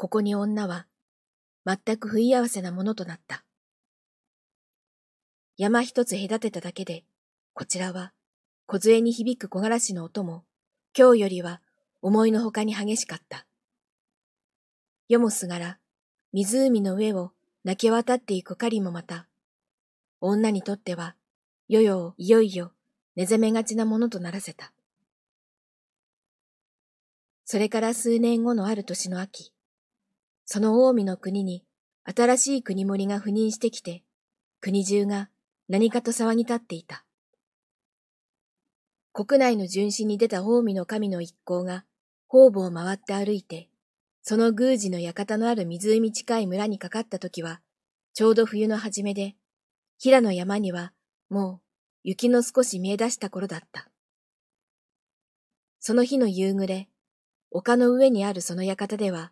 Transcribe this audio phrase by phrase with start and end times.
[0.00, 0.86] ここに女は、
[1.66, 3.42] 全く不意合わせなものとなった。
[5.56, 7.02] 山一つ隔てただけで、
[7.52, 8.12] こちらは、
[8.66, 10.44] 小杖に響く木枯らしの音も、
[10.96, 11.60] 今日よりは
[12.00, 13.44] 思いのほかに激しかった。
[15.08, 15.78] 夜もすがら、
[16.32, 17.32] 湖の上を
[17.64, 19.26] 泣き渡っていく狩りもまた、
[20.20, 21.16] 女にとっては、
[21.66, 22.70] よよいよいよ
[23.16, 24.72] 寝覚めがちなものとならせた。
[27.44, 29.52] それから数年後のある年の秋、
[30.50, 31.62] その近江の国に
[32.04, 34.02] 新しい国盛が赴任してきて、
[34.62, 35.28] 国中が
[35.68, 37.04] 何かと騒ぎ立っていた。
[39.12, 41.84] 国内の巡視に出た近江の神の一行が
[42.28, 43.68] 方々を回って歩いて、
[44.22, 47.60] その宮司の館のある湖近い村にかかった時は、
[48.14, 49.36] ちょうど冬の初めで、
[49.98, 50.94] 平の山には
[51.28, 51.60] もう
[52.04, 53.90] 雪の少し見え出した頃だった。
[55.78, 56.88] その日の夕暮れ、
[57.50, 59.30] 丘の上にあるその館では、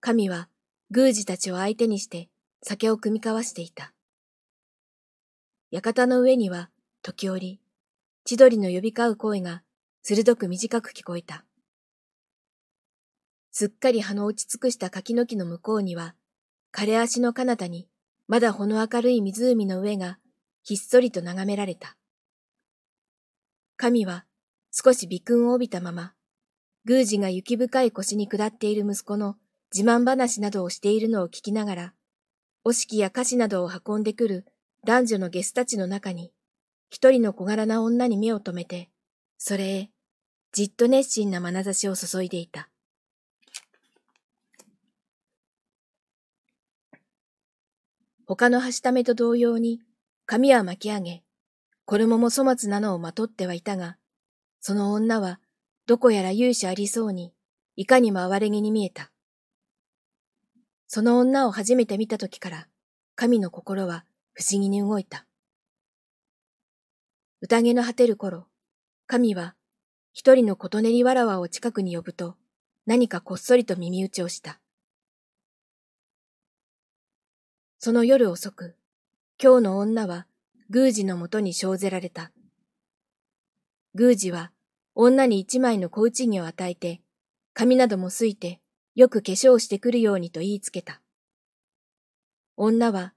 [0.00, 0.48] 神は
[0.90, 2.28] 宮司たちを相手にして
[2.62, 3.92] 酒を酌み交わしていた。
[5.72, 6.70] 館の上には
[7.02, 7.60] 時折、
[8.24, 9.62] 千鳥の呼び交う声が
[10.02, 11.44] 鋭く短く聞こえた。
[13.50, 16.14] すっかり葉の落ち尽くした柿の木の向こうには、
[16.72, 17.88] 枯れ足の彼方に
[18.28, 20.18] まだほの明るい湖の上が
[20.62, 21.96] ひっそりと眺められた。
[23.76, 24.24] 神は
[24.70, 26.12] 少し微訓を帯びたまま、
[26.84, 29.36] 宮司が雪深い腰に下っている息子の
[29.74, 31.94] 自慢話などをしているのを聞きながら、
[32.64, 34.46] お式や菓子などを運んでくる
[34.84, 36.32] 男女のゲスたちの中に、
[36.90, 38.88] 一人の小柄な女に目を留めて、
[39.36, 39.90] それへ、
[40.52, 42.70] じっと熱心な眼差しを注いでいた。
[48.26, 49.80] 他のはしためと同様に、
[50.26, 51.22] 髪は巻き上げ、
[51.86, 53.96] 衣も粗末なのをまとってはいたが、
[54.60, 55.40] その女は、
[55.86, 57.32] どこやら勇者ありそうに、
[57.76, 59.10] いかにも哀れげに見えた。
[60.90, 62.66] その女を初めて見た時から、
[63.14, 65.26] 神の心は不思議に動いた。
[67.42, 68.46] 宴の果てる頃、
[69.06, 69.54] 神は
[70.14, 72.36] 一人の琴練りわらわを近くに呼ぶと、
[72.86, 74.60] 何かこっそりと耳打ちをした。
[77.78, 78.74] その夜遅く、
[79.40, 80.26] 今日の女は
[80.70, 82.32] 宮司のもとに生ぜられた。
[83.92, 84.52] 宮司は
[84.94, 87.02] 女に一枚の小打ち着を与えて、
[87.52, 88.62] 髪などもすいて、
[88.98, 91.00] よく化粧してくるようにと言いつけた。
[92.56, 93.14] 女は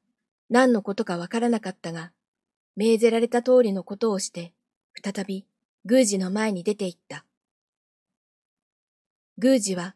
[0.48, 2.12] 何のことかわからなかったが、
[2.76, 4.54] 命ぜられた通りのことをして、
[5.04, 5.48] 再び
[5.84, 7.26] 宮司の前に出て行った。
[9.42, 9.96] 宮司は、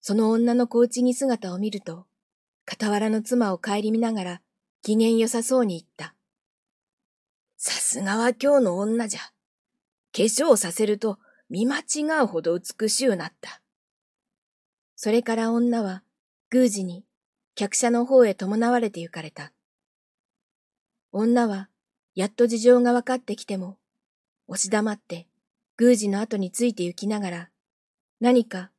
[0.00, 2.06] その女の小内に姿を見ると、
[2.64, 4.40] 傍らの妻を顧みながら、
[4.82, 6.14] 機嫌よさそうに言った。
[7.56, 9.20] さすがは今日の女じゃ。
[9.20, 9.32] 化
[10.12, 11.18] 粧させると
[11.50, 13.63] 見間違うほど美しゅうなった。
[15.04, 16.02] それから女は、
[16.50, 17.04] 宮司に、
[17.56, 19.52] 客車の方へ伴われて行かれた。
[21.12, 21.68] 女は、
[22.14, 23.76] やっと事情が分かってきても、
[24.46, 25.28] 押し黙って、
[25.78, 27.50] 宮司の後について行きながら、
[28.18, 28.70] 何か、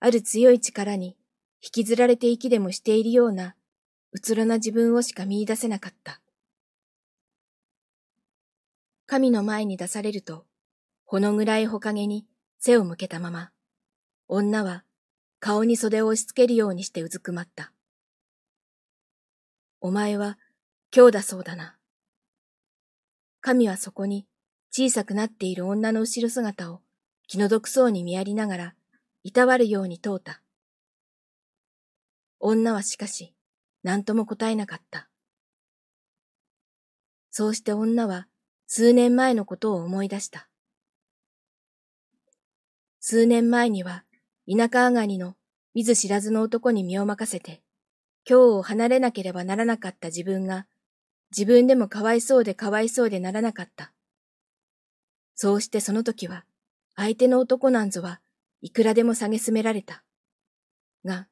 [0.00, 1.18] ある強い力に、
[1.62, 3.54] 引きずられて生きでもしているような、
[4.12, 6.22] うつろな自分をしか見出せなかった。
[9.04, 10.46] 神の前に出されると、
[11.04, 12.26] ほの暗いほかげに
[12.58, 13.50] 背を向けたまま、
[14.28, 14.82] 女は
[15.46, 17.70] 顔に袖を押し付けるようにしてうずくまった。
[19.82, 20.38] お前は
[20.90, 21.76] 今日だそうだな。
[23.42, 24.24] 神はそこに
[24.70, 26.80] 小さくなっている女の後ろ姿を
[27.26, 28.74] 気の毒そうに見やりながら、
[29.22, 30.40] いたわるように問うた。
[32.40, 33.34] 女はしかし、
[33.82, 35.10] 何とも答えなかった。
[37.30, 38.28] そうして女は
[38.66, 40.48] 数年前のことを思い出した。
[42.98, 44.03] 数年前には
[44.50, 45.36] 田舎上がりの
[45.74, 47.62] 見ず知らずの男に身を任せて、
[48.28, 50.66] 今日を離れなければならなかった自分が、
[51.30, 53.92] 自分でもかわいそうでかわいそうでならなかった。
[55.34, 56.44] そうしてその時は、
[56.94, 58.20] 相手の男なんぞは
[58.60, 60.04] いくらでも蔑められた。
[61.04, 61.28] が、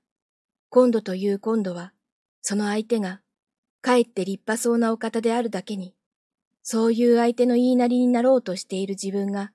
[0.71, 1.93] 今度という今度は、
[2.41, 3.21] その相手が、
[3.81, 5.95] かえって立派そうなお方であるだけに、
[6.63, 9.53] そういう相手の言いなりになろうとしている自分が、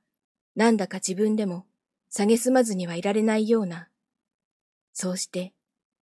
[0.56, 1.66] なんだか自分でも、
[2.12, 3.90] 蔑まずにはいられないような。
[4.94, 5.54] そうして、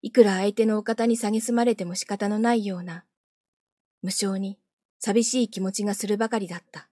[0.01, 3.05] いくら相手のお方に蔑まれても仕方のないような、
[4.01, 4.59] 無性に
[4.99, 6.89] 寂しい気持ちがするばかりだった。